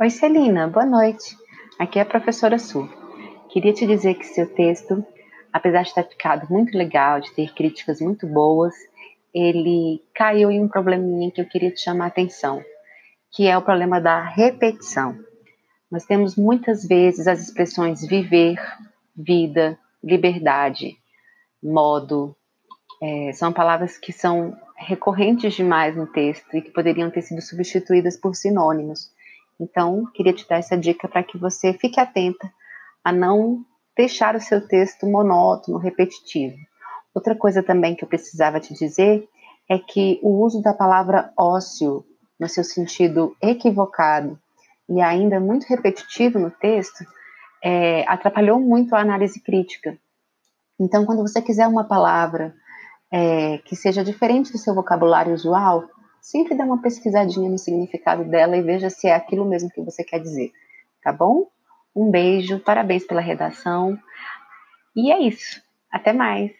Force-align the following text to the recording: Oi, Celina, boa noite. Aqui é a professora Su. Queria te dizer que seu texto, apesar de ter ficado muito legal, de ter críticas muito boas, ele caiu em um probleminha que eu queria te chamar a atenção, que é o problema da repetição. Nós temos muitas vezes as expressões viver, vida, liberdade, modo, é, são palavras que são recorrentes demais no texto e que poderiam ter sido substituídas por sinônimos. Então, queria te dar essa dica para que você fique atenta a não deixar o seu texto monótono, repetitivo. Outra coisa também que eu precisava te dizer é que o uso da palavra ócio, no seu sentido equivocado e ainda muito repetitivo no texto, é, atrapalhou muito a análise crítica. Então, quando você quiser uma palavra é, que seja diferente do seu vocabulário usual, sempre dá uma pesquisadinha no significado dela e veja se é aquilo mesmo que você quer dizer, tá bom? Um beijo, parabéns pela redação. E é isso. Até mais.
Oi, 0.00 0.10
Celina, 0.10 0.68
boa 0.68 0.86
noite. 0.86 1.36
Aqui 1.76 1.98
é 1.98 2.02
a 2.02 2.06
professora 2.06 2.56
Su. 2.56 2.88
Queria 3.50 3.72
te 3.72 3.84
dizer 3.84 4.14
que 4.14 4.26
seu 4.26 4.46
texto, 4.54 5.04
apesar 5.52 5.82
de 5.82 5.92
ter 5.92 6.08
ficado 6.08 6.46
muito 6.48 6.78
legal, 6.78 7.18
de 7.18 7.32
ter 7.32 7.52
críticas 7.52 8.00
muito 8.00 8.24
boas, 8.24 8.72
ele 9.34 10.00
caiu 10.14 10.52
em 10.52 10.62
um 10.62 10.68
probleminha 10.68 11.32
que 11.32 11.40
eu 11.40 11.48
queria 11.48 11.72
te 11.72 11.80
chamar 11.80 12.04
a 12.04 12.08
atenção, 12.08 12.62
que 13.32 13.48
é 13.48 13.58
o 13.58 13.62
problema 13.62 14.00
da 14.00 14.22
repetição. 14.22 15.18
Nós 15.90 16.04
temos 16.04 16.36
muitas 16.36 16.86
vezes 16.86 17.26
as 17.26 17.40
expressões 17.40 18.06
viver, 18.06 18.56
vida, 19.16 19.76
liberdade, 20.00 20.96
modo, 21.60 22.36
é, 23.02 23.32
são 23.32 23.52
palavras 23.52 23.98
que 23.98 24.12
são 24.12 24.56
recorrentes 24.76 25.54
demais 25.54 25.96
no 25.96 26.06
texto 26.06 26.56
e 26.56 26.62
que 26.62 26.70
poderiam 26.70 27.10
ter 27.10 27.22
sido 27.22 27.42
substituídas 27.42 28.16
por 28.16 28.36
sinônimos. 28.36 29.10
Então, 29.60 30.04
queria 30.14 30.32
te 30.32 30.46
dar 30.48 30.56
essa 30.56 30.76
dica 30.76 31.08
para 31.08 31.22
que 31.22 31.36
você 31.36 31.72
fique 31.72 31.98
atenta 31.98 32.50
a 33.04 33.12
não 33.12 33.64
deixar 33.96 34.36
o 34.36 34.40
seu 34.40 34.66
texto 34.66 35.06
monótono, 35.06 35.78
repetitivo. 35.78 36.56
Outra 37.12 37.34
coisa 37.34 37.62
também 37.62 37.96
que 37.96 38.04
eu 38.04 38.08
precisava 38.08 38.60
te 38.60 38.72
dizer 38.74 39.28
é 39.68 39.78
que 39.78 40.20
o 40.22 40.44
uso 40.44 40.62
da 40.62 40.72
palavra 40.72 41.32
ócio, 41.36 42.04
no 42.38 42.48
seu 42.48 42.62
sentido 42.62 43.36
equivocado 43.42 44.38
e 44.88 45.00
ainda 45.00 45.40
muito 45.40 45.66
repetitivo 45.66 46.38
no 46.38 46.50
texto, 46.50 47.04
é, 47.62 48.04
atrapalhou 48.08 48.60
muito 48.60 48.94
a 48.94 49.00
análise 49.00 49.40
crítica. 49.40 49.98
Então, 50.78 51.04
quando 51.04 51.22
você 51.22 51.42
quiser 51.42 51.66
uma 51.66 51.82
palavra 51.84 52.54
é, 53.12 53.58
que 53.58 53.74
seja 53.74 54.04
diferente 54.04 54.52
do 54.52 54.58
seu 54.58 54.74
vocabulário 54.74 55.34
usual, 55.34 55.84
sempre 56.20 56.54
dá 56.54 56.64
uma 56.64 56.80
pesquisadinha 56.80 57.48
no 57.48 57.58
significado 57.58 58.24
dela 58.24 58.56
e 58.56 58.62
veja 58.62 58.90
se 58.90 59.08
é 59.08 59.14
aquilo 59.14 59.44
mesmo 59.44 59.70
que 59.70 59.80
você 59.80 60.04
quer 60.04 60.20
dizer, 60.20 60.52
tá 61.02 61.12
bom? 61.12 61.48
Um 61.94 62.10
beijo, 62.10 62.60
parabéns 62.60 63.06
pela 63.06 63.20
redação. 63.20 63.98
E 64.94 65.12
é 65.12 65.20
isso. 65.20 65.62
Até 65.90 66.12
mais. 66.12 66.52